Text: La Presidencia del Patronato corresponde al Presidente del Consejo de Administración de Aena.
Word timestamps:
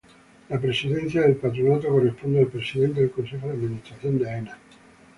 La 0.49 0.59
Presidencia 0.59 1.21
del 1.21 1.35
Patronato 1.35 1.89
corresponde 1.89 2.39
al 2.39 2.47
Presidente 2.47 3.01
del 3.01 3.11
Consejo 3.11 3.45
de 3.49 3.53
Administración 3.53 4.17
de 4.17 4.31
Aena. 4.31 4.57